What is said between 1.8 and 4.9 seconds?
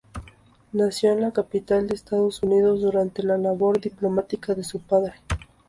de Estados Unidos durante la labor diplomática de su